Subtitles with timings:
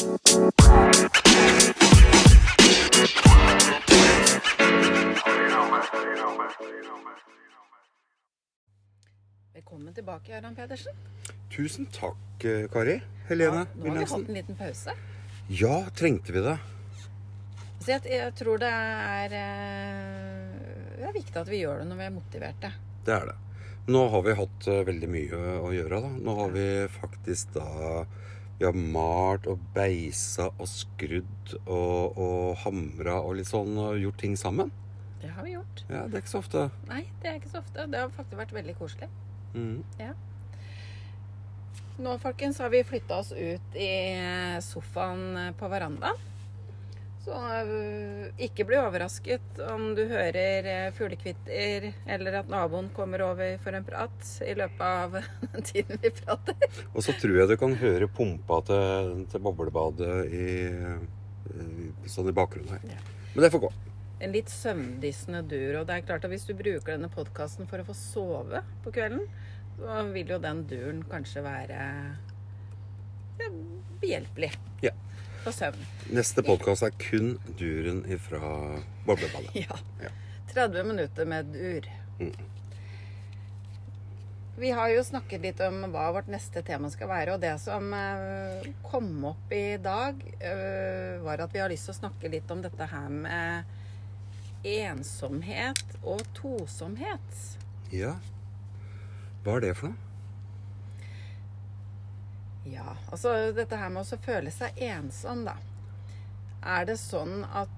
[0.00, 0.16] Velkommen
[9.94, 10.96] tilbake, Aron Pedersen.
[11.56, 13.02] Tusen takk, eh, Kari.
[13.28, 14.90] Helene Nå har vi hatt en liten pause.
[15.48, 16.56] Ja, trengte vi det?
[17.84, 22.00] Så jeg, jeg tror det er, eh, det er viktig at vi gjør det når
[22.00, 22.72] vi er motiverte.
[23.04, 23.36] Det er det.
[23.92, 26.16] Nå har vi hatt eh, veldig mye å gjøre, da.
[26.24, 27.68] Nå har vi faktisk da
[28.60, 34.20] Vi har malt og beisa og skrudd og, og hamra og litt sånn og gjort
[34.20, 34.68] ting sammen.
[35.22, 35.80] Det har vi gjort.
[35.88, 36.66] Ja, det er ikke så ofte.
[36.90, 37.86] Nei, det er ikke så ofte.
[37.88, 39.08] Det har faktisk vært veldig koselig.
[39.54, 39.80] Mm.
[40.00, 40.12] Ja.
[42.04, 43.90] Nå, folkens, har vi flytta oss ut i
[44.64, 46.20] sofaen på verandaen.
[47.20, 53.58] Så øh, ikke bli overrasket om du hører øh, fuglekvitter, eller at naboen kommer over
[53.60, 55.18] for en prat i løpet av
[55.52, 56.56] den tiden vi prater.
[56.94, 60.46] Og så tror jeg du kan høre pumpa til, til boblebadet i,
[61.60, 62.88] i- sånn i bakgrunnen her.
[62.96, 63.04] Ja.
[63.34, 63.72] Men det får gå.
[64.24, 65.78] En litt søvndyssende dur.
[65.82, 68.92] Og det er klart at hvis du bruker denne podkasten for å få sove på
[68.96, 69.22] kvelden,
[69.76, 71.84] så vil jo den duren kanskje være
[74.00, 74.50] behjelpelig
[74.84, 74.92] Ja.
[75.44, 75.84] For søvn.
[76.14, 78.40] Neste podkast er kun duren ifra
[79.06, 79.54] bobleballet.
[79.56, 79.78] Ja.
[80.02, 80.12] Ja.
[80.54, 81.86] 30 minutter med dur.
[82.20, 82.34] Mm.
[84.60, 87.86] Vi har jo snakket litt om hva vårt neste tema skal være, og det som
[87.96, 92.50] eh, kom opp i dag, eh, var at vi har lyst til å snakke litt
[92.52, 97.40] om dette her med ensomhet og tosomhet.
[97.94, 98.18] Ja.
[99.46, 100.09] Hva er det for noe?
[102.68, 105.56] Ja, altså dette her med å føle seg ensom, da.
[106.60, 107.68] Er det sånn at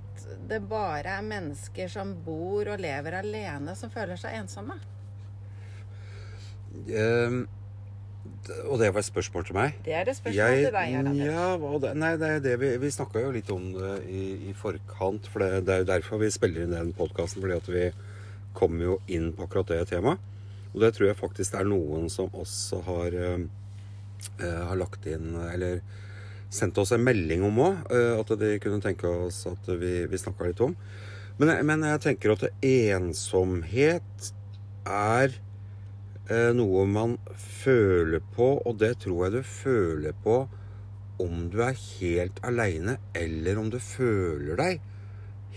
[0.48, 4.78] det bare er mennesker som bor og lever alene, som føler seg ensomme?
[6.88, 7.44] Um,
[8.70, 9.78] og det var et spørsmål til meg?
[9.86, 11.20] Det er et spørsmål til deg, Anders.
[11.26, 11.46] ja,
[11.84, 15.28] det, nei, det er det vi, vi snakka jo litt om det i, i forkant.
[15.30, 17.42] For det, det er jo derfor vi spiller inn den podkasten.
[17.44, 17.88] Fordi at vi
[18.58, 20.30] kommer jo inn på akkurat det temaet.
[20.72, 23.44] Og det tror jeg faktisk det er noen som også har, eh,
[24.40, 25.80] har lagt inn Eller
[26.52, 27.92] sendt oss en melding om òg.
[27.92, 30.76] at de kunne tenke oss at vi, vi snakka litt om.
[31.40, 34.32] Men, men jeg tenker at ensomhet
[34.88, 35.32] er
[36.28, 40.42] eh, noe man føler på, og det tror jeg du føler på
[41.22, 44.86] om du er helt aleine, eller om du føler deg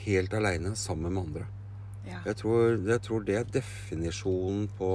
[0.05, 1.45] helt aleine sammen med andre.
[2.05, 2.19] Ja.
[2.27, 4.91] Jeg tror, jeg tror det er definisjonen på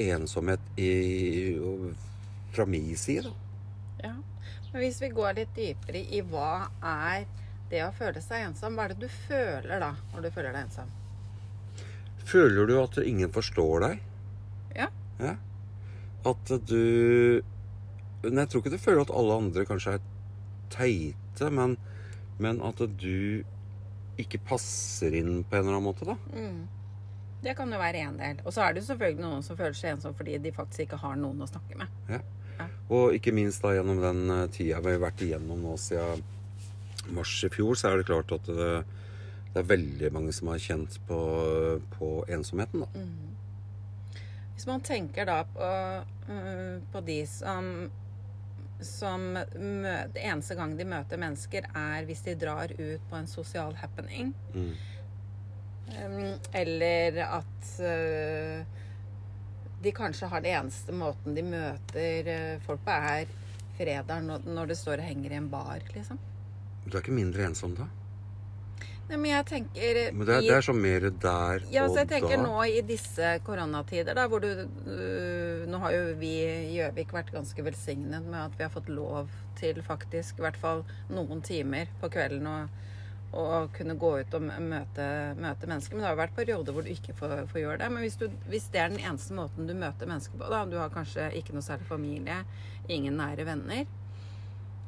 [0.00, 1.54] ensomhet i,
[2.52, 3.32] fra min side.
[4.02, 4.14] ja.
[4.72, 7.24] Men hvis vi går litt dypere i hva er
[7.70, 10.68] det å føle seg ensom, hva er det du føler da når du føler deg
[10.68, 10.92] ensom?
[12.30, 14.02] Føler du at ingen forstår deg?
[14.76, 14.86] Ja.
[15.18, 15.34] Ja.
[16.30, 17.42] At du
[18.20, 20.02] Nei, jeg tror ikke du føler at alle andre kanskje er
[20.70, 21.78] teite, men,
[22.36, 23.40] men at du
[24.20, 26.18] ikke passer inn på en eller annen måte, da.
[26.36, 26.66] Mm.
[27.40, 28.42] Det kan jo være en del.
[28.44, 31.00] Og så er det jo selvfølgelig noen som føler seg ensom fordi de faktisk ikke
[31.00, 31.96] har noen å snakke med.
[32.12, 32.20] Ja.
[32.90, 36.24] Og ikke minst da gjennom den eh, tida vi har vært igjennom nå siden
[37.16, 38.70] mars i fjor, så er det klart at det,
[39.54, 41.20] det er veldig mange som har kjent på,
[41.96, 43.04] på ensomheten, da.
[44.54, 45.72] Hvis man tenker da på,
[46.28, 47.72] øh, på de som
[48.80, 49.34] som
[50.14, 54.34] Det eneste gang de møter mennesker, er hvis de drar ut på en sosial happening.
[54.54, 54.72] Mm.
[56.54, 58.64] Eller at øh,
[59.82, 63.30] de kanskje har det eneste måten de møter øh, folk på, er
[63.78, 66.20] fredag når, det står og henger i en bar, liksom.
[66.84, 67.86] Du er ikke mindre ensom da?
[69.10, 72.04] Nei, men jeg tenker Men det er, det er så mer der Ja, og så
[72.04, 72.44] jeg tenker da.
[72.44, 77.32] nå i disse koronatider, da, hvor du øh, Nå har jo vi i Gjøvik vært
[77.34, 81.90] ganske velsignet med at vi har fått lov til faktisk i hvert fall noen timer
[82.00, 82.54] på kvelden å,
[83.30, 85.06] å kunne gå ut og møte,
[85.38, 85.94] møte mennesker.
[85.94, 87.90] Men det har jo vært perioder hvor du ikke får, får gjøre det.
[87.94, 90.76] Men hvis, du, hvis det er den eneste måten du møter mennesker på, da Du
[90.80, 92.40] har kanskje ikke noe særlig familie,
[92.90, 93.84] ingen nære venner.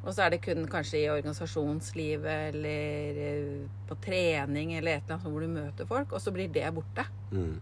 [0.03, 3.53] Og så er det kun kanskje i organisasjonslivet eller eh,
[3.87, 7.07] på trening eller et eller annet hvor du møter folk, og så blir det borte.
[7.31, 7.61] Mm.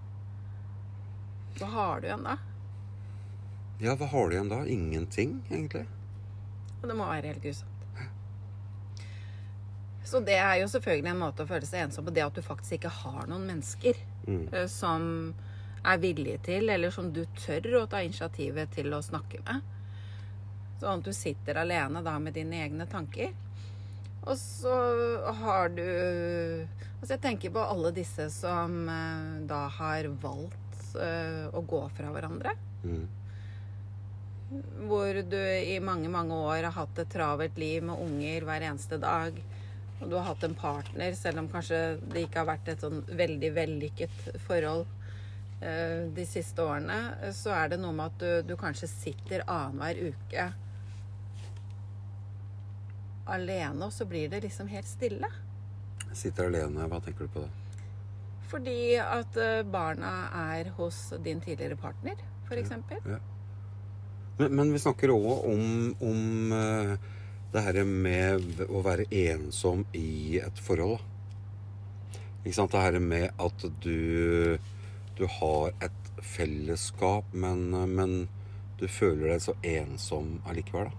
[1.58, 2.38] Hva har du igjen da?
[3.80, 4.62] Ja, hva har du igjen da?
[4.64, 5.84] Ingenting, egentlig.
[6.80, 7.69] Og det må være helt grusomt.
[10.10, 12.14] Så det er jo selvfølgelig en måte å føle seg ensom på.
[12.16, 14.48] Det at du faktisk ikke har noen mennesker Mm.
[14.52, 15.34] eh, som
[15.84, 19.62] er villige til, eller som du tør å ta initiativet til å snakke med.
[20.80, 23.32] Sånn at du sitter alene da med dine egne tanker.
[24.26, 24.74] Og så
[25.40, 26.66] har du
[27.00, 32.10] Altså jeg tenker på alle disse som eh, da har valgt eh, å gå fra
[32.12, 32.52] hverandre.
[32.84, 33.06] Mm.
[34.88, 38.98] hvor du i mange, mange år har hatt et travelt liv med unger hver eneste
[39.00, 39.36] dag.
[40.00, 43.02] Og du har hatt en partner, selv om kanskje det ikke har vært et sånn
[43.04, 44.86] veldig vellykket forhold
[45.60, 50.14] eh, de siste årene, så er det noe med at du, du kanskje sitter annenhver
[50.14, 50.48] uke
[53.30, 55.28] alene, og så blir det liksom helt stille.
[56.16, 56.88] Sitter alene.
[56.90, 57.50] Hva tenker du på da?
[58.50, 60.14] Fordi at eh, barna
[60.56, 62.18] er hos din tidligere partner,
[62.48, 62.72] f.eks.
[63.06, 63.20] Ja.
[64.40, 65.62] Men, men vi snakker òg om,
[66.02, 66.96] om eh,
[67.52, 71.00] det her med å være ensom i et forhold.
[72.44, 72.72] Ikke sant?
[72.72, 74.58] Det her med at du,
[75.18, 78.28] du har et fellesskap, men, men
[78.80, 80.90] du føler deg så ensom allikevel.
[80.90, 80.96] da.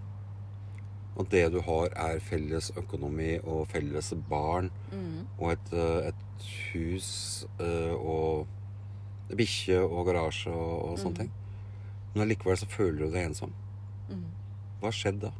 [1.16, 4.70] Og det du har, er felles økonomi og felles barn
[5.38, 5.72] og et,
[6.08, 8.46] et hus eh, og
[9.36, 11.32] bikkje og garasje og, og sånne ting.
[12.14, 13.52] Men allikevel så føler du deg ensom.
[14.80, 15.32] Hva har skjedd da?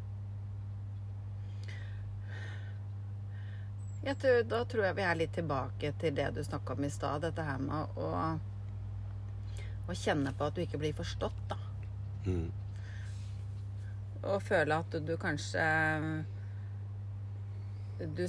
[4.03, 7.23] Tror, da tror jeg vi er litt tilbake til det du snakka om i stad.
[7.23, 8.11] Dette her med å,
[9.87, 11.59] å kjenne på at du ikke blir forstått, da.
[12.27, 12.51] Mm.
[14.23, 15.63] Og føle at du, kanskje
[17.99, 18.27] du,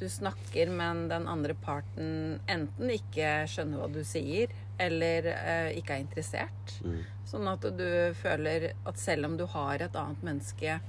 [0.00, 5.96] du snakker, men den andre parten enten ikke skjønner hva du sier, eller eh, ikke
[5.96, 6.74] er interessert.
[6.84, 7.00] Mm.
[7.28, 7.88] Sånn at du
[8.18, 10.80] føler at selv om du har et annet menneske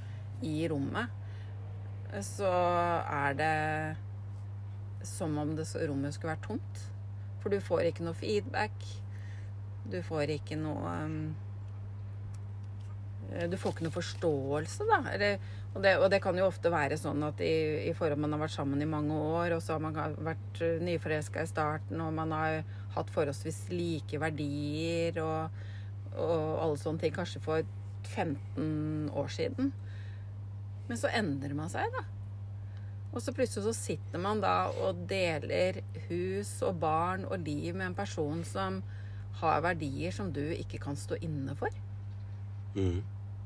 [0.46, 1.24] i rommet,
[2.24, 2.52] så
[3.12, 3.54] er det
[5.08, 6.86] som om det rommet skulle vært tomt.
[7.44, 8.86] For du får ikke noe feedback.
[9.92, 11.20] Du får ikke noe um,
[13.52, 15.00] Du får ikke noe forståelse, da.
[15.14, 15.38] Eller,
[15.76, 17.54] og, det, og det kan jo ofte være sånn at i,
[17.90, 21.44] i forhold man har vært sammen i mange år, og så har man vært nyforelska
[21.44, 22.62] i starten, og man har
[22.96, 25.66] hatt forholdsvis like verdier og,
[26.16, 27.66] og alle sånne ting, kanskje for
[28.14, 29.74] 15 år siden.
[30.88, 32.06] Men så endrer man seg, da.
[33.16, 35.80] Og så plutselig så sitter man da og deler
[36.10, 38.82] hus og barn og liv med en person som
[39.40, 41.72] har verdier som du ikke kan stå inne for.
[42.76, 43.00] Mm.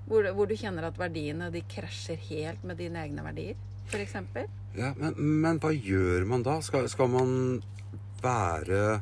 [0.09, 4.17] Hvor, hvor du kjenner at verdiene de krasjer helt med dine egne verdier, f.eks.
[4.77, 6.57] Ja, men, men hva gjør man da?
[6.65, 7.31] Skal, skal man
[8.23, 8.99] være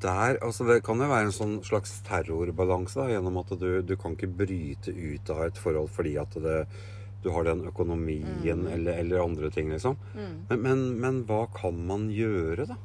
[0.00, 3.94] der Altså Det kan jo være en sånn slags terrorbalanse da, gjennom at du, du
[4.00, 6.62] kan ikke bryte ut av et forhold fordi at det,
[7.24, 9.96] du har den økonomien eller, eller andre ting, liksom.
[10.14, 12.76] Men, men, men hva kan man gjøre, da?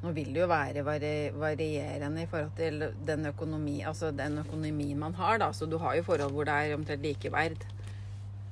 [0.00, 5.14] Nå vil det jo være varierende i forhold til den økonomi, altså den økonomien man
[5.18, 5.36] har.
[5.42, 7.66] da, så Du har jo forhold hvor det er omtrent likeverd.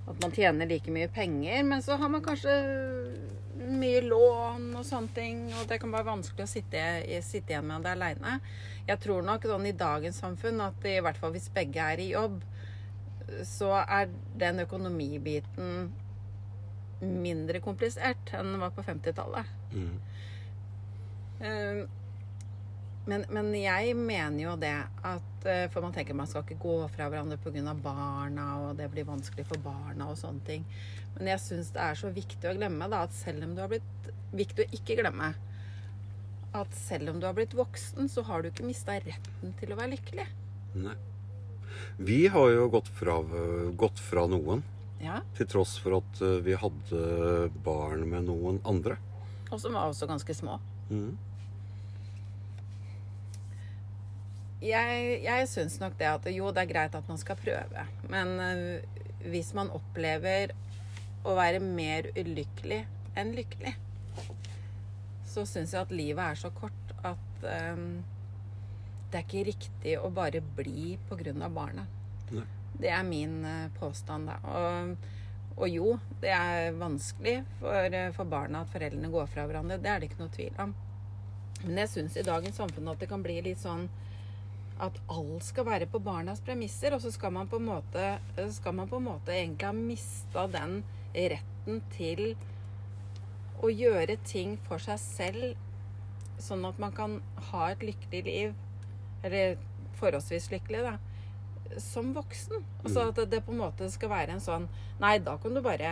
[0.08, 2.52] At man tjener like mye penger, men så har man kanskje
[3.58, 5.40] mye lån og sånne ting.
[5.56, 6.84] Og det kan være vanskelig å sitte,
[7.24, 8.38] sitte igjen med det aleine.
[8.88, 12.12] Jeg tror nok sånn i dagens samfunn at i hvert fall hvis begge er i
[12.12, 12.42] jobb,
[13.46, 14.08] så er
[14.40, 15.92] den økonomibiten
[17.00, 19.54] mindre komplisert enn den var på 50-tallet.
[19.72, 19.94] Mm.
[21.40, 21.86] Eh,
[23.08, 24.74] Men, men jeg mener jo det
[25.06, 27.72] at eh, For man tenker man skal ikke gå fra hverandre pga.
[27.72, 30.66] barna, og det blir vanskelig for barna og sånne ting.
[31.16, 33.68] Men jeg syns det er så viktig å glemme da, at selv om du har
[33.72, 35.30] blitt Viktig å ikke glemme
[36.52, 39.78] at selv om du har blitt voksen, så har du ikke mista retten til å
[39.78, 40.26] være lykkelig.
[40.76, 40.96] Nei.
[41.98, 43.18] Vi har jo gått fra,
[43.78, 44.64] gått fra noen,
[45.02, 47.00] Ja, til tross for at eh, vi hadde
[47.64, 48.98] barn med noen andre.
[49.48, 50.58] Og som var også ganske små.
[50.90, 51.16] Mm.
[54.58, 57.84] Jeg, jeg syns nok det at jo, det er greit at man skal prøve.
[58.10, 60.54] Men øh, hvis man opplever
[61.26, 62.82] å være mer ulykkelig
[63.18, 63.74] enn lykkelig,
[65.28, 68.00] så syns jeg at livet er så kort at øhm,
[69.08, 71.86] det er ikke riktig å bare bli av barna.
[72.30, 72.44] Nei.
[72.78, 74.36] Det er min øh, påstand, da.
[74.54, 75.06] Og,
[75.56, 79.80] og jo, det er vanskelig for, øh, for barna at foreldrene går fra hverandre.
[79.82, 80.74] Det er det ikke noe tvil om.
[81.64, 83.88] Men jeg syns i dagens samfunn at det kan bli litt sånn
[84.78, 88.12] at alt skal være på barnas premisser, og så skal man på en måte,
[88.54, 90.84] skal man på en måte egentlig ha mista den
[91.16, 92.28] retten til
[93.58, 95.58] å gjøre ting for seg selv,
[96.38, 97.18] sånn at man kan
[97.50, 98.54] ha et lykkelig liv,
[99.22, 99.58] eller
[99.98, 100.96] forholdsvis lykkelig, da,
[101.82, 102.62] som voksen.
[102.84, 105.90] Altså at det på en måte skal være en sånn Nei, da kan du bare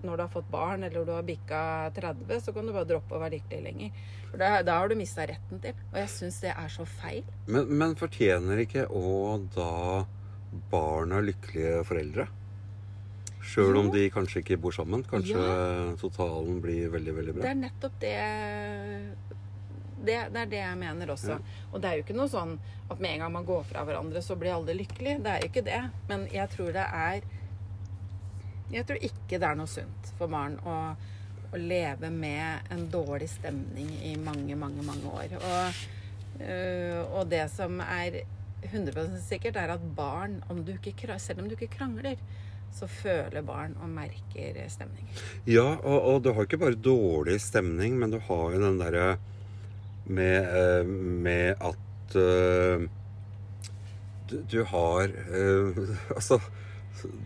[0.00, 3.16] Når du har fått barn, eller du har bikka 30, så kan du bare droppe
[3.16, 4.06] å være lykkelig lenger.
[4.30, 5.76] For da, da har du mista retten til.
[5.90, 7.26] Og jeg syns det er så feil.
[7.44, 10.06] Men, men fortjener ikke å da
[10.72, 12.28] barna lykkelige foreldre?
[13.46, 15.04] Sjøl om de kanskje ikke bor sammen?
[15.06, 15.42] Kanskje
[16.00, 17.44] totalen blir veldig, veldig bra.
[17.44, 18.16] Det er nettopp det
[19.96, 21.38] Det, det er det jeg mener også.
[21.72, 24.22] Og det er jo ikke noe sånn at med en gang man går fra hverandre,
[24.22, 25.22] så blir alle lykkelige.
[25.24, 25.82] Det er jo ikke det.
[26.10, 27.26] Men jeg tror det er
[28.66, 30.76] Jeg tror ikke det er noe sunt for barn å,
[31.54, 35.36] å leve med en dårlig stemning i mange, mange, mange år.
[35.38, 35.84] Og,
[36.42, 38.24] øh, og det som er
[38.66, 42.18] 100% sikkert, er at barn, om du ikke, selv om du ikke krangler,
[42.74, 45.06] så føler barn og merker stemning.
[45.48, 49.16] Ja, og, og du har ikke bare dårlig stemning, men du har jo den derre
[50.06, 50.86] med, eh,
[51.26, 52.86] med at eh,
[54.30, 55.82] du, du har eh,
[56.16, 56.40] Altså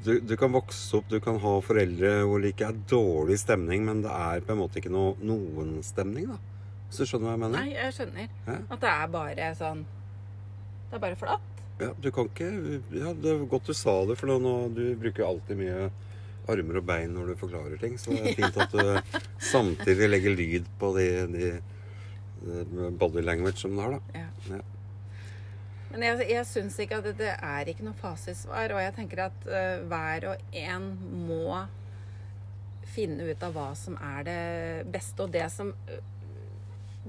[0.05, 3.85] du, du kan vokse opp, du kan ha foreldre hvor det ikke er dårlig stemning,
[3.87, 6.39] men det er på en måte ikke no, noen stemning, da.
[6.89, 7.55] Hvis du skjønner hva jeg mener?
[7.55, 8.33] Nei, jeg skjønner.
[8.49, 8.57] Hæ?
[8.67, 9.85] At det er bare sånn
[10.91, 11.61] Det er bare flatt.
[11.81, 12.51] Ja, du kan ikke
[12.99, 15.91] Ja, det er godt du sa det, for nå, du bruker alltid mye
[16.51, 17.95] armer og bein når du forklarer ting.
[18.01, 19.21] Så det er fint at du
[19.53, 21.53] samtidig legger lyd på de, de
[22.99, 24.21] body language som det har, da.
[24.21, 24.55] Ja.
[24.57, 24.61] Ja.
[25.91, 28.77] Men jeg, jeg syns ikke at det, det er ikke noe fasitsvar.
[28.77, 30.87] Og jeg tenker at uh, hver og en
[31.27, 31.65] må
[32.91, 34.45] finne ut av hva som er det
[34.93, 35.27] beste.
[35.27, 35.73] Og det som,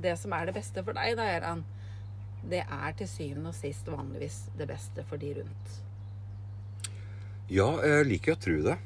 [0.02, 1.64] det som er det beste for deg, da, Eran,
[2.42, 5.76] det er til syvende og sist vanligvis det beste for de rundt.
[7.52, 8.78] Ja, jeg liker å tro det.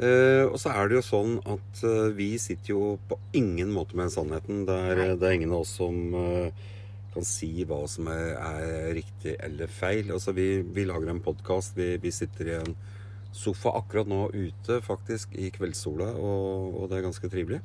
[0.00, 3.98] Eh, og så er det jo sånn at eh, vi sitter jo på ingen måte
[4.00, 4.62] med sannheten.
[4.68, 6.68] Det er, det er ingen av oss som eh,
[7.12, 10.08] kan si hva som er, er riktig eller feil.
[10.14, 11.76] Altså, vi, vi lager en podkast.
[11.76, 12.72] Vi, vi sitter i en
[13.36, 17.60] sofa akkurat nå ute, faktisk, i kveldssola, og, og det er ganske trivelig.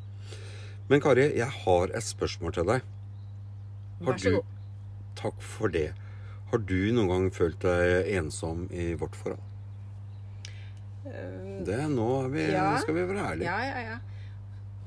[0.92, 2.84] Men Kari, jeg har et spørsmål til deg.
[4.04, 4.52] Har Vær så du- god.
[5.16, 5.88] Takk for det.
[6.52, 9.42] Har du noen gang følt deg ensom i vårt forhold?
[11.06, 12.78] Eh, Det, nå, er vi, Ja.
[12.82, 13.46] skal vi være ærlige.
[13.46, 13.98] Ja, ja, ja.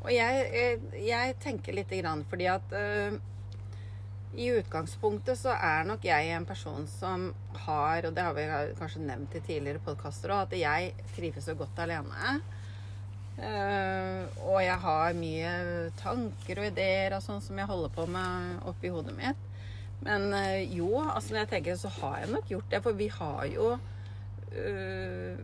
[0.03, 3.17] Og jeg, jeg, jeg tenker lite grann fordi at uh,
[4.39, 7.33] i utgangspunktet så er nok jeg en person som
[7.65, 8.45] har, og det har vi
[8.79, 12.39] kanskje nevnt i tidligere podkaster òg, at jeg trives så godt alene.
[13.39, 15.53] Uh, og jeg har mye
[16.01, 19.45] tanker og ideer og sånn som jeg holder på med oppi hodet mitt.
[20.03, 23.11] Men uh, jo, altså når jeg tenker så har jeg nok gjort det, for vi
[23.19, 23.77] har jo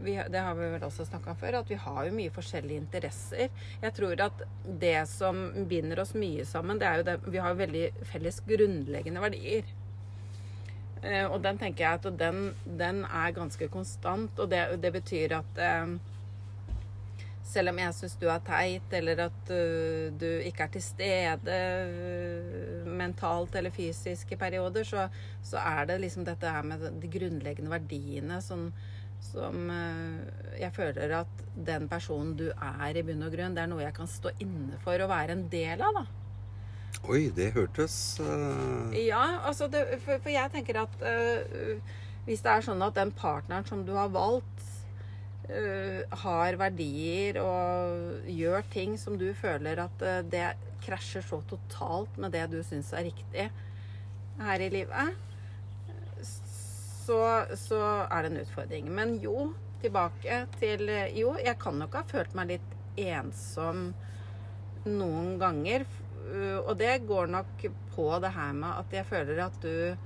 [0.05, 2.83] vi, det har vi vel også snakka om før, at vi har jo mye forskjellige
[2.83, 3.53] interesser.
[3.83, 4.45] Jeg tror at
[4.81, 9.23] det som binder oss mye sammen, det er jo det Vi har veldig felles grunnleggende
[9.25, 9.69] verdier.
[11.05, 15.37] Eh, og den tenker jeg at den, den er ganske konstant, og det, det betyr
[15.37, 15.97] at eh,
[17.45, 21.59] selv om jeg syns du er teit, eller at uh, du ikke er til stede
[21.93, 25.07] uh, mentalt eller fysisk i perioder, så,
[25.45, 28.71] så er det liksom dette her med de grunnleggende verdiene som,
[29.25, 30.19] som øh,
[30.61, 33.97] jeg føler at den personen du er i bunn og grunn, det er noe jeg
[33.97, 36.05] kan stå inne for å være en del av, da.
[37.11, 38.95] Oi, det hørtes uh...
[38.97, 43.11] Ja, altså det, for, for jeg tenker at uh, hvis det er sånn at den
[43.17, 44.63] partneren som du har valgt,
[45.51, 50.47] uh, har verdier og gjør ting som du føler at det
[50.85, 53.49] krasjer så totalt med det du syns er riktig
[54.39, 55.15] her i livet,
[57.05, 57.21] så,
[57.61, 58.89] så er det en utfordring.
[58.95, 59.51] Men jo,
[59.85, 63.91] tilbake til Jo, jeg kan nok ha følt meg litt ensom
[64.89, 65.85] noen ganger.
[66.65, 69.97] Og det går nok på det her med at jeg føler at du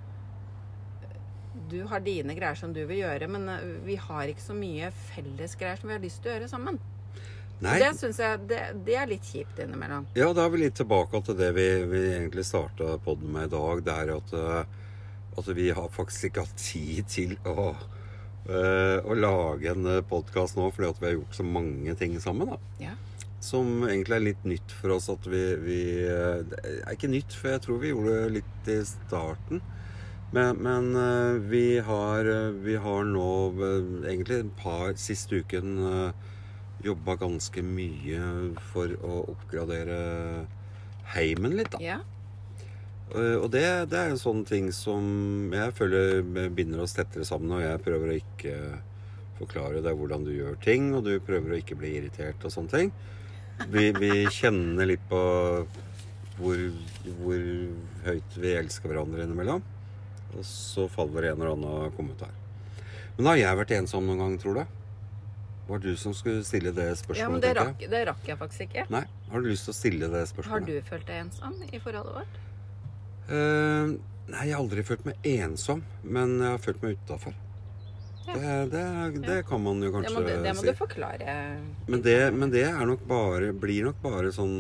[1.69, 3.49] Du har dine greier som du vil gjøre, men
[3.87, 6.79] vi har ikke så mye felles greier som vi har lyst til å gjøre sammen.
[7.59, 7.79] Nei.
[7.83, 10.07] Det syns jeg det, det er litt kjipt innimellom.
[10.15, 13.55] Ja, da er vi litt tilbake til det vi, vi egentlig starta podden med i
[13.57, 13.83] dag.
[13.83, 14.35] Det er at,
[15.39, 17.71] eh, at vi har faktisk ikke hatt tid til å,
[18.49, 22.55] eh, å lage en podkast nå, fordi at vi har gjort så mange ting sammen.
[22.55, 22.59] da.
[22.83, 22.97] Ja.
[23.41, 27.33] Som egentlig er litt nytt for oss at vi, vi eh, Det er ikke nytt,
[27.39, 29.63] for jeg tror vi gjorde det litt i starten.
[30.31, 35.79] Men, men eh, vi, har, eh, vi har nå eh, egentlig et par siste uken
[36.85, 38.21] jobba ganske mye
[38.71, 39.97] for å oppgradere
[41.15, 41.81] heimen litt, da.
[41.83, 41.97] ja.
[43.15, 46.23] Eh, Og det, det er en sånn ting som jeg føler
[46.55, 48.57] binder oss tettere sammen, og jeg prøver å ikke
[49.39, 52.73] forklare deg hvordan du gjør ting, og du prøver å ikke bli irritert og sånne
[52.75, 52.93] ting.
[53.71, 55.21] Vi, vi kjenner litt på
[56.39, 56.59] hvor,
[57.19, 57.45] hvor
[58.07, 59.63] høyt vi elsker hverandre innimellom.
[60.37, 62.35] Og så faller en eller annen kommentar.
[63.17, 64.75] Men har jeg vært ensom noen gang, tror du?
[65.69, 67.23] Var det du som skulle stille det spørsmålet?
[67.25, 67.73] ja, men det tenker jeg?
[67.73, 68.85] rakk, det rakk jeg faktisk ikke.
[68.95, 70.53] Nei, Har du lyst til å stille det spørsmålet?
[70.55, 72.39] Har du følt deg ensom i forholdet vårt?
[73.29, 73.93] Eh,
[74.33, 77.37] nei, jeg har aldri følt meg ensom, men jeg har følt meg utafor.
[78.29, 78.35] Ja.
[78.35, 78.85] Det, det,
[79.25, 80.69] det kan man jo Det kanskje må, du, det må si.
[80.69, 81.37] du forklare.
[81.89, 84.59] Men det, men det er nok bare, blir nok bare sånn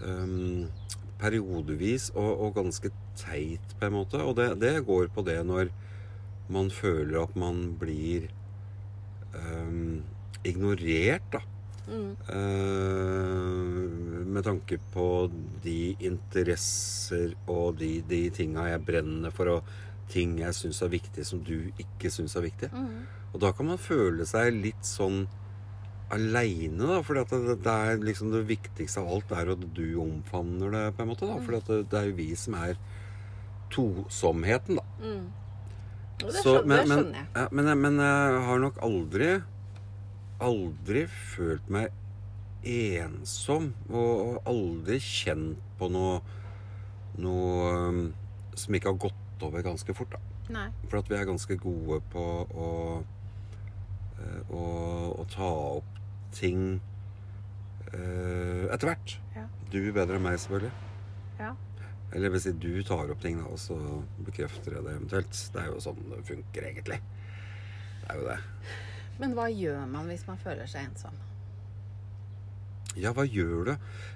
[0.00, 0.64] um,
[1.20, 4.20] periodevis og, og ganske teit, på en måte.
[4.24, 5.72] Og det, det går på det når
[6.52, 8.28] man føler at man blir
[9.36, 10.02] um,
[10.44, 11.40] ignorert, da.
[11.84, 12.16] Mm.
[12.32, 13.83] Eh,
[14.34, 15.06] med tanke på
[15.64, 19.74] de interesser og de, de tinga jeg brenner for, og
[20.12, 22.70] ting jeg syns er viktige som du ikke syns er viktige.
[22.74, 23.06] Mm.
[23.34, 25.24] Og da kan man føle seg litt sånn
[26.14, 26.98] aleine, da.
[27.02, 31.02] For det, det er liksom det viktigste av alt er at du omfavner det, på
[31.06, 31.26] en måte.
[31.30, 31.38] da.
[31.42, 32.76] For det, det er jo vi som er
[33.74, 34.84] tosomheten, da.
[35.00, 35.24] Mm.
[36.20, 37.48] Det, Så, skjønner, det men, skjønner jeg.
[37.58, 39.32] Men, jeg- men jeg har nok aldri
[40.44, 41.92] Aldri følt meg
[42.64, 43.72] ensom.
[43.90, 46.22] Og, aldri kjent på noe
[47.14, 47.98] Noe um,
[48.58, 50.16] som ikke har gått over ganske fort.
[50.16, 50.34] da.
[50.50, 50.64] Nei.
[50.88, 52.70] For at vi er ganske gode på å
[54.18, 54.64] eh, å,
[55.22, 56.00] å ta opp
[56.34, 56.80] ting
[57.92, 59.14] eh, etter hvert.
[59.36, 59.46] Ja.
[59.70, 60.72] Du bedre enn meg, selvfølgelig.
[61.38, 61.52] Ja.
[62.14, 63.76] Eller hvis du tar opp ting, da, og så
[64.26, 65.38] bekrefter jeg det eventuelt.
[65.54, 67.00] Det er jo sånn det funker, egentlig.
[68.02, 68.40] Det er jo det.
[69.22, 71.16] Men hva gjør man hvis man føler seg ensom?
[73.00, 73.72] Ja, hva gjør du?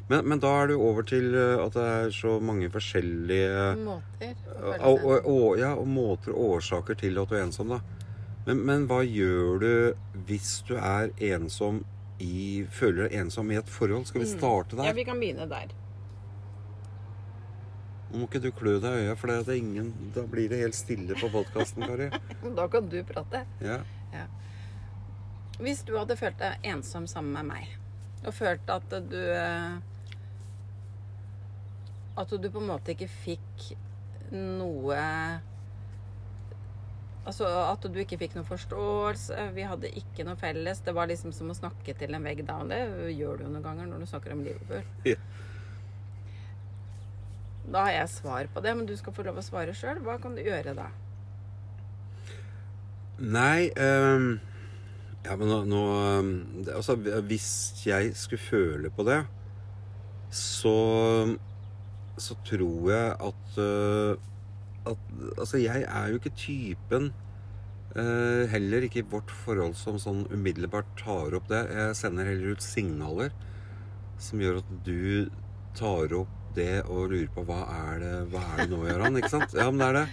[0.08, 4.36] Men, men da er jo over til eh, at det er så mange forskjellige Måter
[4.58, 7.80] å og, og, og, ja, og måter og årsaker til at du er ensom, da.
[8.46, 11.82] Men, men hva gjør du hvis du er ensom
[12.22, 14.08] i Føler deg ensom i et forhold?
[14.08, 14.88] Skal vi starte der?
[14.88, 15.74] Ja, vi kan begynne der.
[18.08, 20.62] Nå må ikke du klø deg i øya, for det er ingen, da blir det
[20.62, 22.08] helt stille på podkasten, Kari.
[22.58, 23.44] Da kan du prate.
[23.60, 23.82] Ja.
[25.58, 27.76] Hvis du hadde følt deg ensom sammen med meg,
[28.26, 29.76] og følte at du eh,
[32.18, 33.68] At du på en måte ikke fikk
[34.34, 34.96] noe
[37.28, 39.50] Altså at du ikke fikk noe forståelse.
[39.52, 40.80] Vi hadde ikke noe felles.
[40.80, 42.72] Det var liksom som å snakke til en vegg down.
[42.72, 42.78] Det
[43.12, 44.86] gjør du jo noen ganger når du snakker om Liverpool.
[45.04, 45.20] Yeah.
[47.68, 50.00] Da har jeg svar på det, men du skal få lov å svare sjøl.
[50.06, 50.88] Hva kan du gjøre da?
[53.18, 54.38] Nei ehm,
[55.28, 56.32] Ja, men nå, nå ehm,
[56.72, 56.96] Altså,
[57.28, 57.50] hvis
[57.84, 59.20] jeg skulle føle på det,
[60.32, 60.74] så
[62.18, 64.26] Så tror jeg at eh,
[64.88, 67.12] at Altså, jeg er jo ikke typen
[67.96, 71.62] Uh, Heller ikke i vårt forhold som sånn umiddelbart tar opp det.
[71.72, 73.32] Jeg sender heller ut signaler
[74.20, 75.30] som gjør at du
[75.78, 79.18] tar opp det og lurer på hva er det, hva er det nå, Gøran?
[79.18, 79.56] Ikke sant?
[79.56, 80.04] Ja, men det er det.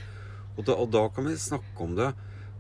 [0.56, 2.10] Og da, og da kan vi snakke om det.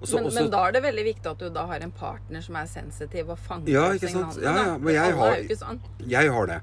[0.02, 1.92] Og så- men, også, men da er det veldig viktig at du da har en
[1.92, 4.38] partner som er sensitiv og fanger Ja, ikke sant?
[4.42, 5.80] Ja, ja, men jeg har- sånn.
[6.06, 6.62] Jeg har det.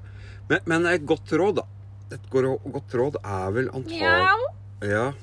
[0.49, 1.63] Men, men et godt råd, da.
[2.11, 4.37] Et godt råd er vel antagelig
[4.83, 5.13] Ja.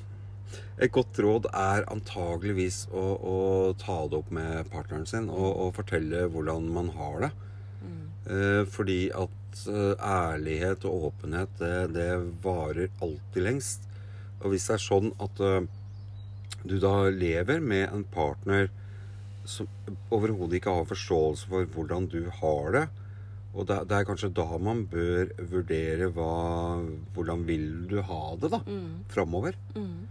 [0.81, 5.75] Et godt råd er antageligvis å, å ta det opp med partneren sin og, og
[5.75, 7.31] fortelle hvordan man har det.
[8.31, 12.09] Eh, fordi at eh, ærlighet og åpenhet, det, det
[12.43, 13.87] varer alltid lengst.
[14.41, 15.61] Og hvis det er sånn at eh,
[16.67, 18.69] du da lever med en partner
[19.45, 19.67] som
[20.13, 22.83] overhodet ikke har forståelse for hvordan du har det,
[23.55, 26.27] og det, det er kanskje da man bør vurdere hva,
[27.15, 29.03] hvordan vil du ha det da, Mm.
[29.11, 29.57] framover.
[29.75, 30.07] Mm.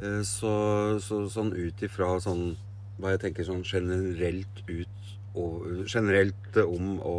[0.00, 2.56] Eh, Så, så sånn ut ifra sånn
[2.98, 7.18] hva jeg tenker sånn generelt ut og generelt om å,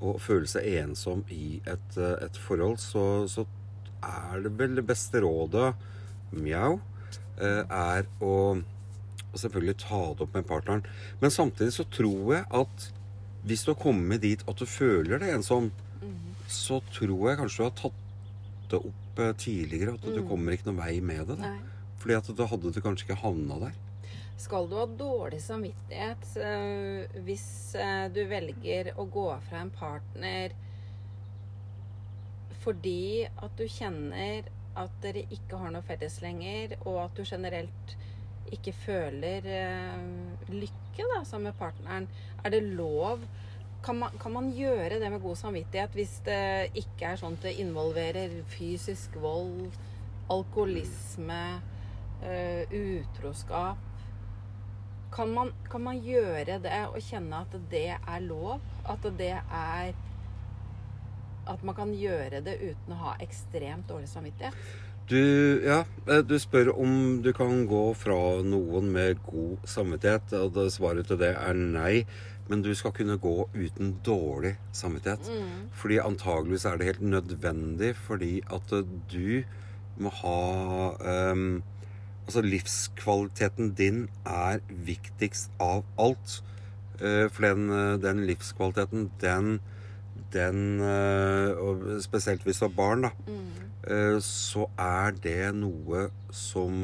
[0.00, 3.44] å føle seg ensom i et, et forhold, så, så
[4.04, 5.72] er det vel det beste rådet
[6.36, 6.78] mjau
[7.38, 8.34] er å,
[9.36, 10.84] selvfølgelig ta det opp med partneren.
[11.20, 12.86] Men samtidig så tror jeg at
[13.46, 15.70] hvis du har kommet dit at du føler deg ensom,
[16.50, 18.02] så tror jeg kanskje du har tatt
[18.70, 19.96] det opp eh, tidligere.
[19.96, 21.38] At du kommer ikke noen vei med det.
[21.40, 21.50] Da.
[21.54, 21.90] Nei.
[22.02, 23.82] Fordi at da hadde du kanskje ikke havna der.
[24.36, 27.48] Skal du ha dårlig samvittighet eh, hvis
[27.80, 30.54] eh, du velger å gå fra en partner
[32.66, 37.96] fordi at du kjenner at dere ikke har noe felles lenger, og at du generelt
[38.54, 42.08] ikke føler eh, lykke da, sammen med partneren?
[42.44, 43.24] Er det lov?
[43.84, 47.46] Kan man, kan man gjøre det med god samvittighet hvis det ikke er sånn at
[47.46, 49.74] det involverer fysisk vold,
[50.32, 51.42] alkoholisme,
[52.22, 53.82] eh, utroskap?
[55.14, 58.60] Kan man, kan man gjøre det og kjenne at det er lov?
[58.84, 59.94] At det er
[61.56, 64.56] At man kan gjøre det uten å ha ekstremt dårlig samvittighet?
[65.06, 70.58] Du, ja, eh, du spør om du kan gå fra noen med god samvittighet, og
[70.74, 72.02] svaret til det er nei.
[72.50, 75.30] Men du skal kunne gå uten dårlig samvittighet.
[75.74, 79.30] Fordi antageligvis er det helt nødvendig, fordi at eh, du
[79.96, 80.42] må ha
[81.32, 81.62] um,
[82.26, 86.40] Altså livskvaliteten din er viktigst av alt.
[86.98, 87.68] Uh, for den,
[88.02, 89.60] den livskvaliteten, den
[90.36, 93.10] den eh, Og spesielt hvis du har barn, da.
[93.26, 93.46] Mm.
[93.88, 96.76] eh, Så er det noe som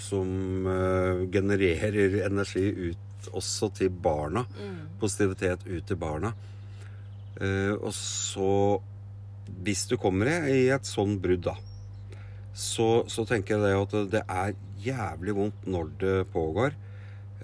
[0.00, 4.42] Som eh, genererer energi ut også til barna.
[4.58, 4.80] Mm.
[5.00, 6.34] Positivitet ut til barna.
[7.80, 8.80] Og så
[9.64, 11.54] Hvis du kommer i et sånn brudd, da,
[12.54, 14.52] så, så tenker jeg det at det er
[14.84, 16.76] jævlig vondt når det pågår.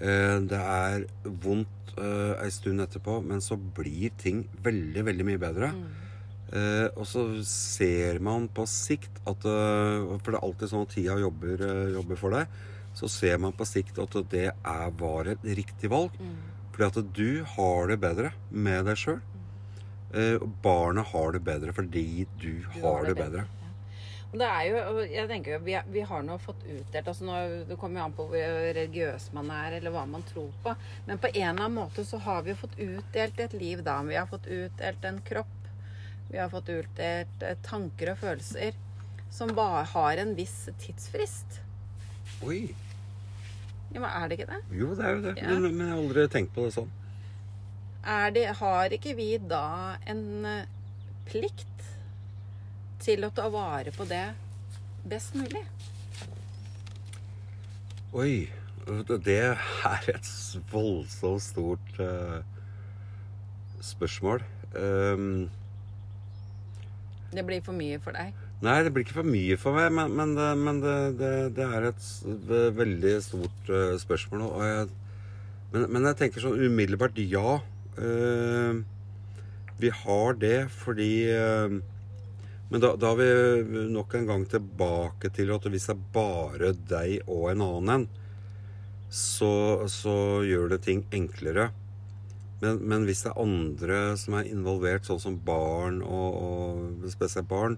[0.01, 5.41] Eh, Det er vondt uh, ei stund etterpå, men så blir ting veldig, veldig mye
[5.41, 5.71] bedre.
[5.75, 5.89] Mm.
[6.51, 10.91] Uh, og så ser man på sikt at uh, For det er alltid sånn at
[10.91, 12.57] tida jobber, eh, jobber for deg.
[12.97, 16.17] Så ser man på sikt at det er, var et riktig valg.
[16.19, 16.33] Mm.
[16.73, 19.21] Fordi at du har det bedre med deg sjøl.
[20.11, 20.43] Mm.
[20.59, 23.45] barna har det bedre fordi du, har det bedre.
[23.45, 23.60] Ja.
[24.31, 27.75] Det er jo, jeg tenker jo, vi, vi har nå fått utdelt altså nå, Det
[27.79, 30.75] kommer jo an på hvor religiøs man er, eller hva man tror på.
[31.07, 33.97] Men på en eller annen måte så har vi jo fått utdelt et liv da.
[34.07, 35.57] Vi har fått utdelt en kropp.
[36.29, 38.79] Vi har fått utdelt eh, tanker og følelser
[39.31, 41.59] som bare har en viss tidsfrist.
[42.47, 42.69] Oi.
[43.91, 44.61] Ja, men er det ikke det?
[44.79, 45.35] Jo, det er jo det.
[45.41, 45.51] Ja.
[45.51, 46.91] Men, men jeg har aldri tenkt på det sånn.
[48.07, 50.69] Er det, har ikke vi da en eh,
[51.27, 51.70] plikt
[53.01, 54.25] til å ta vare på det
[55.09, 55.63] best mulig?
[58.13, 58.49] Oi.
[58.81, 60.29] Det er et
[60.71, 62.39] voldsomt stort eh,
[63.85, 64.41] spørsmål.
[64.73, 65.49] Um,
[67.31, 68.33] Det blir for mye for deg.
[68.61, 71.67] Nei, det blir ikke for mye for meg, men, men, det, men det, det, det
[71.77, 72.09] er et
[72.77, 74.47] veldig stort eh, spørsmål.
[74.65, 74.89] Jeg,
[75.71, 77.59] men, men jeg tenker sånn umiddelbart ja.
[78.01, 78.81] Uh,
[79.81, 81.79] vi har det fordi eh,
[82.71, 86.71] Men da, da er vi nok en gang tilbake til at hvis det er bare
[86.87, 88.05] deg og en annen en,
[89.11, 90.15] så, så
[90.47, 91.69] gjør det ting enklere.
[92.61, 97.49] Men, men hvis det er andre som er involvert, sånn som barn, og, og spesielt
[97.49, 97.75] barn,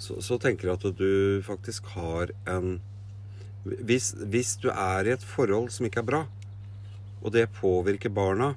[0.00, 2.78] så, så tenker jeg at du faktisk har en
[3.64, 6.22] hvis, hvis du er i et forhold som ikke er bra,
[7.24, 8.54] og det påvirker barna,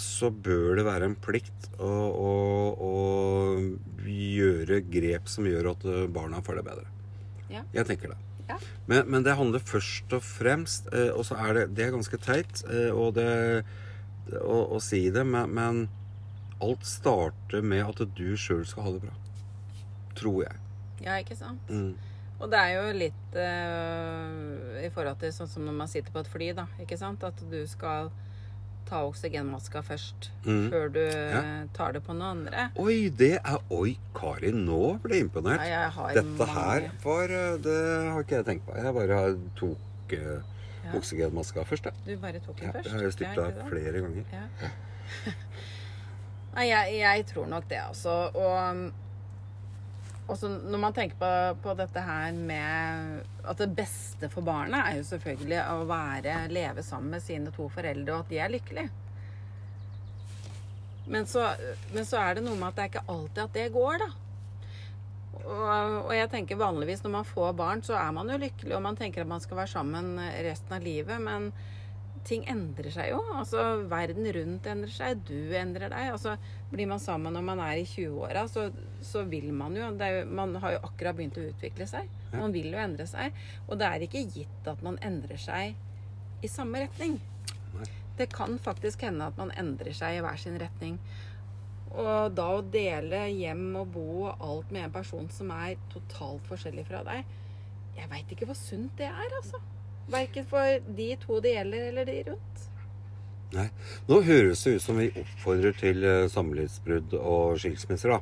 [0.00, 2.32] så bør det være en plikt å, å,
[2.74, 2.94] å
[4.08, 6.86] gjøre grep som gjør at eh, barna får det bedre.
[7.52, 7.62] Ja.
[7.74, 8.18] Jeg tenker det.
[8.48, 8.58] Ja.
[8.90, 12.18] Men, men det handler først og fremst eh, Og så er det Det er ganske
[12.20, 15.78] teit eh, å, å si det, men, men
[16.64, 19.14] alt starter med at du sjøl skal ha det bra.
[20.16, 20.60] Tror jeg.
[21.04, 21.68] Ja, ikke sant?
[21.68, 21.94] Mm.
[22.40, 26.22] Og det er jo litt uh, i forhold til sånn som når man sitter på
[26.22, 26.64] et fly, da.
[26.82, 27.24] Ikke sant?
[27.26, 28.08] At du skal
[28.88, 30.30] ta oksygenmaska først.
[30.44, 30.70] Mm.
[30.72, 31.42] Før du ja.
[31.76, 32.66] tar det på noen andre.
[32.80, 35.64] Oi, det er Oi, Kari, nå ble jeg imponert.
[35.66, 37.78] Ja, jeg Dette mange- her var eh, Det
[38.12, 38.76] har ikke jeg tenkt på.
[38.76, 39.20] Jeg bare
[39.56, 40.50] tok uh,
[40.84, 40.90] Ja.
[40.98, 41.94] oksygenmaska først, jeg.
[42.06, 42.90] Du bare tok den Ja, først?
[42.92, 44.24] jeg har styrta flere ganger.
[44.32, 44.72] Ja.
[46.54, 48.10] Nei, jeg, jeg tror nok det, altså.
[48.34, 48.92] Og
[50.24, 51.30] også når man tenker på,
[51.66, 56.84] på dette her med at det beste for barnet er jo selvfølgelig å være, leve
[56.86, 58.92] sammen med sine to foreldre, og at de er lykkelige.
[61.12, 61.50] Men så,
[61.92, 64.10] men så er det noe med at det er ikke alltid at det går, da.
[65.44, 65.68] Og,
[66.06, 68.96] og jeg tenker vanligvis når man får barn, så er man jo lykkelig, og man
[68.96, 70.14] tenker at man skal være sammen
[70.46, 71.50] resten av livet, men
[72.24, 73.20] ting endrer seg jo.
[73.36, 76.12] Altså, verden rundt endrer seg, du endrer deg.
[76.14, 76.36] Altså,
[76.72, 78.68] blir man sammen når man er i 20-åra, så,
[79.04, 82.08] så vil man jo, det jo Man har jo akkurat begynt å utvikle seg.
[82.32, 83.36] Man vil jo endre seg.
[83.68, 87.20] Og det er ikke gitt at man endrer seg i samme retning.
[88.16, 90.98] Det kan faktisk hende at man endrer seg i hver sin retning.
[91.94, 96.42] Og da å dele hjem og bo og alt med en person som er totalt
[96.48, 97.20] forskjellig fra deg
[97.94, 99.60] Jeg veit ikke hvor sunt det er, altså.
[100.10, 102.64] Verken for de to det gjelder, eller de rundt.
[103.54, 103.68] Nei.
[104.08, 108.18] Nå høres det ut som vi oppfordrer til eh, samlivsbrudd og skilsmisser, da.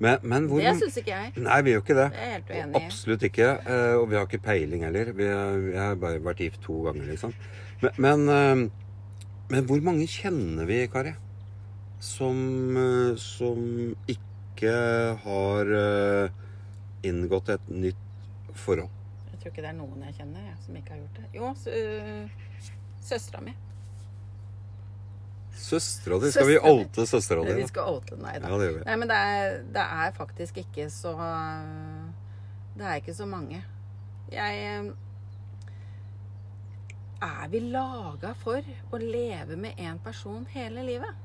[0.00, 1.32] Men, men hvor Det syns ikke jeg.
[1.40, 2.06] Nei, vi gjør ikke det.
[2.12, 2.80] Det er helt uenig.
[2.82, 3.50] Absolutt ikke.
[3.64, 5.12] eh, Og vi har ikke peiling heller.
[5.16, 7.32] Vi har, bare vært gift to ganger, liksom.
[7.84, 8.64] Men, men, eh,
[9.52, 11.14] men hvor mange kjenner vi, Kari,
[12.02, 12.36] som,
[13.20, 13.62] som
[14.10, 14.72] ikke
[15.22, 15.70] har
[17.06, 18.04] inngått et nytt
[18.56, 18.92] forhold?
[19.46, 21.26] Tror ikke det er noen jeg kjenner jeg, som ikke har gjort det.
[21.36, 22.30] Jo, øh,
[22.98, 23.52] søstera mi.
[25.54, 26.30] Søstera di?
[26.34, 27.54] Skal vi oute søstera di?
[27.60, 28.50] Vi skal oute Nei da.
[28.50, 28.80] Ja, det.
[28.88, 31.12] Nei, men det er, det er faktisk ikke så
[32.74, 33.62] Det er ikke så mange.
[34.32, 34.90] Jeg
[37.22, 41.22] Er vi laga for å leve med én person hele livet?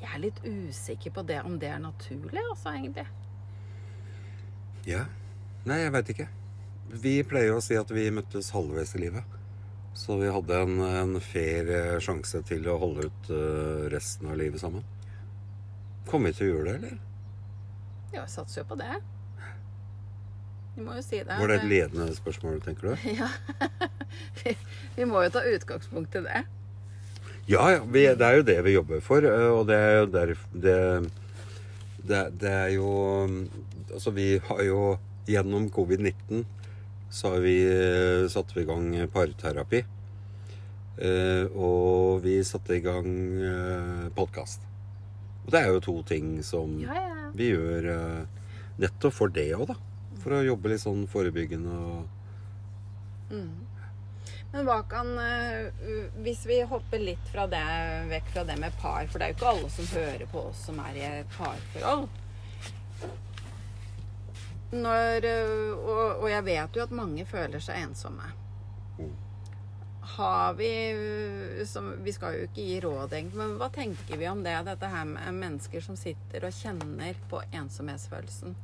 [0.00, 3.06] Jeg er litt usikker på det, om det er naturlig, altså, egentlig.
[4.88, 5.04] Ja.
[5.66, 6.30] Nei, jeg veit ikke.
[6.90, 9.24] Vi pleier å si at vi møttes halvveis i livet.
[9.96, 14.36] Så vi hadde en, en fair eh, sjanse til å holde ut eh, resten av
[14.38, 14.84] livet sammen.
[16.06, 16.98] Kommer vi til å gjøre det, eller?
[18.12, 18.98] Ja, jeg satser jo på det.
[20.76, 21.38] Vi må jo si det.
[21.40, 23.06] Var det et ledende spørsmål, tenker du?
[23.16, 23.30] Ja.
[24.42, 24.52] vi,
[24.98, 26.42] vi må jo ta utgangspunkt i det.
[27.48, 27.80] Ja, ja.
[27.88, 29.24] Vi, det er jo det vi jobber for.
[29.24, 30.76] eh, Og det er jo derfor det,
[32.06, 32.92] det, det er jo
[33.86, 34.80] Altså, vi har jo
[35.30, 36.44] gjennom covid-19
[37.10, 39.82] så vi eh, satt vi i gang parterapi.
[40.96, 44.62] Eh, og vi satte i gang eh, podkast.
[45.44, 47.28] Og det er jo to ting som Ja, ja, ja.
[47.36, 48.46] vi gjør eh,
[48.82, 49.76] nettopp for det òg, da.
[50.22, 53.36] For å jobbe litt sånn forebyggende og
[54.52, 55.68] Men hva kan eh,
[56.24, 57.62] Hvis vi hopper litt fra det,
[58.10, 60.64] vekk fra det med par, for det er jo ikke alle som hører på oss
[60.70, 62.08] som er i et parforhold.
[64.74, 68.32] Når, eh, og, og jeg vet jo at mange føler seg ensomme.
[68.98, 69.12] Mm.
[70.16, 74.28] Har vi eh, som, Vi skal jo ikke gi råd, egentlig, men hva tenker vi
[74.30, 74.56] om det?
[74.66, 78.56] Dette her med mennesker som sitter og kjenner på ensomhetsfølelsen.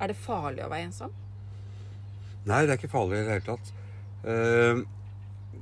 [0.00, 1.12] Er det farlig å være ensom?
[2.44, 3.72] Nei, det er ikke farlig i det hele tatt.
[4.24, 4.80] Uh,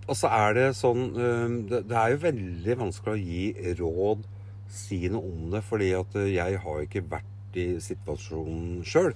[0.07, 4.25] og så er det sånn uh, det, det er jo veldig vanskelig å gi råd,
[4.73, 9.13] si noe om det, fordi at jeg har ikke vært i situasjonen sjøl.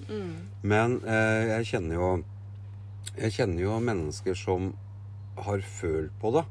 [0.61, 2.09] Men eh, jeg kjenner jo
[3.17, 4.73] Jeg kjenner jo mennesker som
[5.41, 6.43] har følt på det.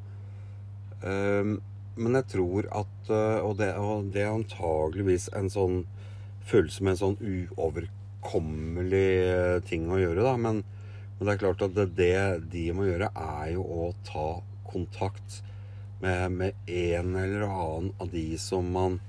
[1.02, 1.60] Um,
[1.96, 5.78] men jeg tror at eh, og det, og det er antageligvis en sånn
[6.46, 10.34] følelse med en sånn uoverkommelig eh, ting å gjøre, da.
[10.36, 10.60] Men,
[11.16, 12.16] men det er klart at det, det
[12.52, 14.28] de må gjøre, er jo å ta
[14.68, 15.40] kontakt
[16.02, 19.00] med, med en eller annen av de som man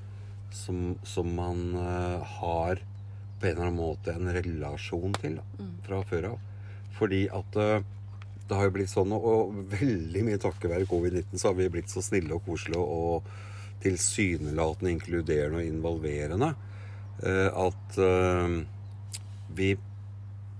[0.52, 2.82] som, som man uh, har
[3.40, 6.46] på en eller annen måte en relasjon til da, fra før av.
[6.98, 7.82] Fordi at uh,
[8.48, 11.92] det har jo blitt sånn, og, veldig mye takket være covid-19, så har vi blitt
[11.92, 13.28] så snille og koselige og
[13.84, 18.00] tilsynelatende inkluderende og involverende uh, at
[19.58, 19.72] vi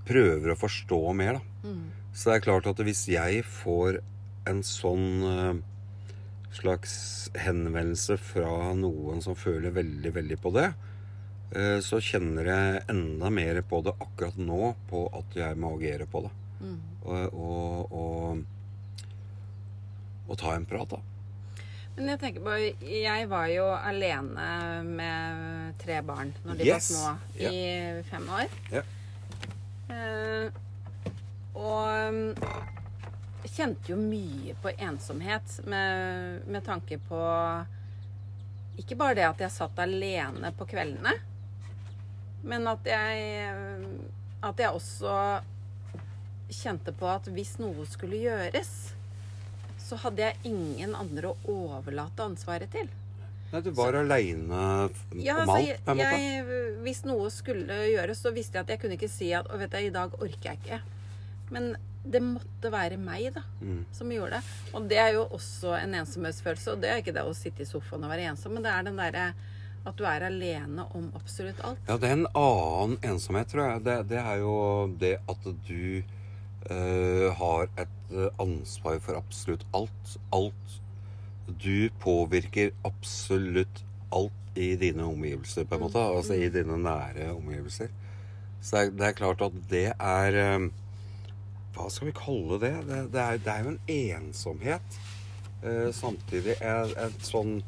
[0.08, 1.72] prøver å forstå mer, da.
[2.18, 4.00] Så det er klart at hvis jeg får
[4.50, 5.60] en sånn
[6.56, 10.70] slags henvendelse fra noen som føler veldig, veldig på det,
[11.56, 16.08] eh, så kjenner jeg enda mer på det akkurat nå, på at jeg må agere
[16.10, 16.34] på det.
[17.08, 18.42] Og, og, og,
[20.28, 21.04] og ta en prat, da.
[21.98, 22.54] Men jeg tenker på
[22.86, 24.48] Jeg var jo alene
[24.86, 26.90] med tre barn når de Yes.
[26.94, 28.58] var små, i fem år.
[28.70, 28.86] Yeah.
[29.90, 30.48] Uh,
[31.58, 32.38] og
[33.54, 37.20] kjente jo mye på ensomhet med, med tanke på
[38.82, 41.14] Ikke bare det at jeg satt alene på kveldene,
[42.48, 43.48] men at jeg
[44.46, 45.16] At jeg også
[46.54, 48.70] kjente på at hvis noe skulle gjøres,
[49.84, 52.88] så hadde jeg ingen andre å overlate ansvaret til.
[53.52, 54.62] Nei, du var aleine
[55.16, 56.22] Ja, om alt, på en måte.
[56.22, 59.60] jeg, hvis noe skulle gjøres, så visste jeg at jeg kunne ikke si at Å,
[59.60, 60.80] vet du, i dag orker jeg ikke.
[61.52, 61.70] Men
[62.12, 63.86] det måtte være meg, da, Mm.
[63.92, 64.44] som gjorde det.
[64.74, 66.72] Og det er jo også en ensomhetsfølelse.
[66.74, 68.84] Og det er ikke det å sitte i sofaen og være ensom, men det er
[68.88, 69.34] den derre
[69.88, 71.80] at du er alene om absolutt alt.
[71.88, 73.84] Ja, det er en annen ensomhet, tror jeg.
[73.86, 74.56] Det, det er jo
[75.00, 76.04] det at du
[76.72, 80.18] øh, har et eh, ansvar for absolutt alt.
[80.36, 80.80] Alt.
[81.64, 86.02] Du påvirker absolutt alt i dine omgivelser, på en måte.
[86.02, 87.88] Altså i dine nære omgivelser.
[88.62, 90.68] Så det er, det er klart at det er eh,
[91.78, 92.74] Hva skal vi kalle det?
[92.88, 95.00] Det, det, er, det er jo en ensomhet.
[95.64, 97.60] Eh, samtidig er et sånn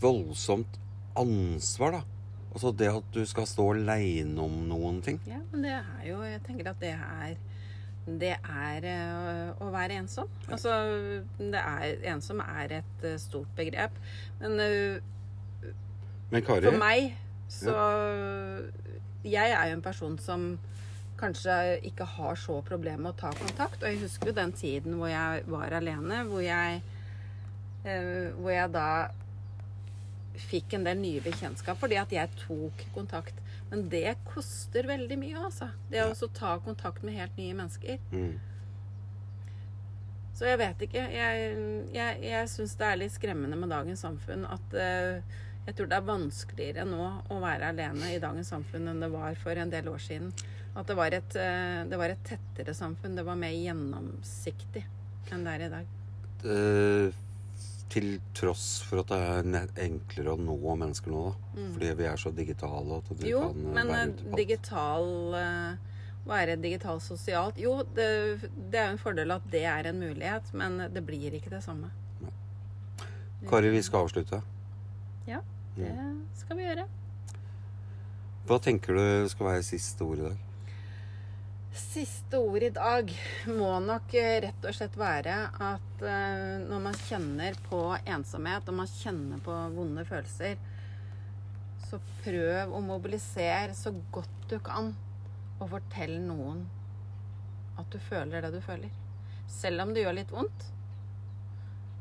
[0.00, 0.78] voldsomt
[1.16, 2.02] ansvar, da.
[2.56, 5.20] Altså det at du skal stå aleine om noen ting.
[5.28, 7.36] Ja, men det er jo Jeg tenker at det er
[8.06, 10.28] det er eh, å være ensom.
[10.46, 10.70] Altså,
[11.40, 13.96] det er Ensom er et eh, stort begrep.
[14.38, 14.60] Men
[16.30, 17.16] Men Kari For meg
[17.50, 17.74] så
[19.26, 20.48] Jeg er jo en person som
[21.20, 23.82] kanskje ikke har så problemer med å ta kontakt.
[23.82, 26.82] Og jeg husker jo den tiden hvor jeg var alene, hvor jeg
[27.86, 28.88] eh, Hvor jeg da
[30.36, 33.38] fikk en del nye bekjentskap fordi at jeg tok kontakt.
[33.70, 35.70] Men det koster veldig mye, altså.
[35.90, 37.98] Det å ta kontakt med helt nye mennesker.
[38.12, 38.36] mm.
[40.36, 41.00] Så jeg vet ikke.
[41.16, 41.44] Jeg,
[41.94, 45.96] jeg, jeg syns det er litt skremmende med dagens samfunn at eh, jeg tror det
[45.98, 49.88] er vanskeligere nå å være alene i dagens samfunn enn det var for en del
[49.90, 50.30] år siden.
[50.76, 53.16] At det var et, eh, det var et tettere samfunn.
[53.16, 54.84] Det var mer gjennomsiktig
[55.32, 55.94] enn det er i dag.
[56.42, 57.14] Det,
[57.88, 59.18] Til tross for at det
[59.56, 61.66] er enklere å nå mennesker nå, da.
[61.72, 63.28] Fordi vi er så digitale at du Mm.
[63.30, 64.36] Jo, kan eh, men være eh, ute på alt.
[64.36, 65.76] digital eh,
[66.26, 67.58] være digitalt sosialt.
[67.58, 68.08] Jo, det,
[68.70, 71.62] det er jo en fordel at det er en mulighet, men det blir ikke det
[71.62, 71.90] samme.
[73.48, 74.42] Kari, vi skal avslutte.
[75.26, 75.40] Ja,
[75.76, 75.92] det
[76.40, 76.86] skal vi gjøre.
[78.46, 80.42] Hva tenker du skal være siste ord i dag?
[81.76, 83.10] Siste ord i dag
[83.52, 85.34] må nok eh, rett og slett være
[85.66, 90.56] at eh, når man kjenner på ensomhet, og man kjenner på vonde følelser,
[91.86, 94.94] så prøv å mobilisere så godt du kan,
[95.58, 96.64] og fortell noen
[97.76, 98.92] at du føler det du føler.
[99.50, 100.70] Selv om det gjør litt vondt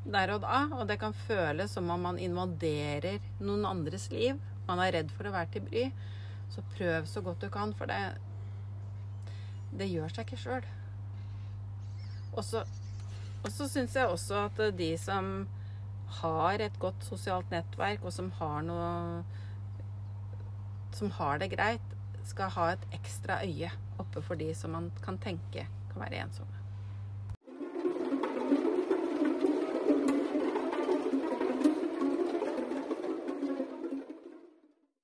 [0.06, 4.38] der og da, og det kan føles som om man invaderer noen andres liv,
[4.68, 5.86] man er redd for å være til bry,
[6.54, 8.00] så prøv så godt du kan, for det
[9.76, 10.68] det gjør seg ikke sjøl.
[12.36, 15.34] Og så syns jeg også at de som
[16.22, 19.24] har et godt sosialt nettverk, og som har noe
[20.96, 23.68] Som har det greit, skal ha et ekstra øye
[24.00, 26.65] oppe for de som man kan tenke kan være ensomme.